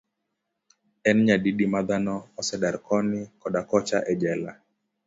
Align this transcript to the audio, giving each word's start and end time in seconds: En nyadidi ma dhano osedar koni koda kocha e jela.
En 1.09 1.17
nyadidi 1.25 1.65
ma 1.73 1.81
dhano 1.87 2.15
osedar 2.39 2.75
koni 2.85 3.21
koda 3.41 3.61
kocha 3.69 3.97
e 4.11 4.13
jela. 4.21 4.51